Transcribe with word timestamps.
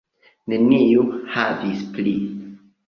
Neniu 0.53 1.05
havis 1.37 1.87
pli. 1.95 2.17